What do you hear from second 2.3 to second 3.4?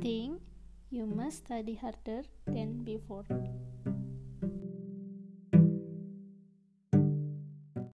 than before.